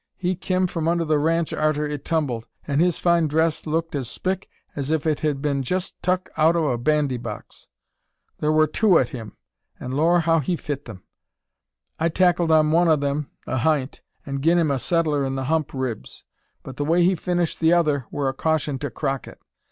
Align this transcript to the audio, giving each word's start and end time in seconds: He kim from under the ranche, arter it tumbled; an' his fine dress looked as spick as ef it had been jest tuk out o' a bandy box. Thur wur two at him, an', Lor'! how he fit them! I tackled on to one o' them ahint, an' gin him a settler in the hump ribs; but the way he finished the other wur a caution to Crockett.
He 0.17 0.35
kim 0.35 0.65
from 0.65 0.87
under 0.87 1.05
the 1.05 1.19
ranche, 1.19 1.53
arter 1.53 1.87
it 1.87 2.03
tumbled; 2.03 2.47
an' 2.67 2.79
his 2.79 2.97
fine 2.97 3.27
dress 3.27 3.67
looked 3.67 3.93
as 3.93 4.09
spick 4.09 4.49
as 4.75 4.91
ef 4.91 5.05
it 5.05 5.19
had 5.19 5.43
been 5.43 5.61
jest 5.61 6.01
tuk 6.01 6.27
out 6.37 6.55
o' 6.55 6.69
a 6.69 6.77
bandy 6.79 7.17
box. 7.17 7.67
Thur 8.39 8.51
wur 8.51 8.65
two 8.65 8.97
at 8.97 9.09
him, 9.09 9.37
an', 9.79 9.91
Lor'! 9.91 10.21
how 10.21 10.39
he 10.39 10.55
fit 10.55 10.85
them! 10.85 11.03
I 11.99 12.09
tackled 12.09 12.49
on 12.51 12.69
to 12.69 12.75
one 12.75 12.87
o' 12.89 12.95
them 12.95 13.29
ahint, 13.45 14.01
an' 14.25 14.41
gin 14.41 14.57
him 14.57 14.71
a 14.71 14.79
settler 14.79 15.23
in 15.23 15.35
the 15.35 15.43
hump 15.43 15.69
ribs; 15.71 16.23
but 16.63 16.77
the 16.77 16.83
way 16.85 17.03
he 17.03 17.13
finished 17.13 17.59
the 17.59 17.73
other 17.73 18.05
wur 18.09 18.27
a 18.27 18.33
caution 18.33 18.79
to 18.79 18.89
Crockett. 18.89 19.39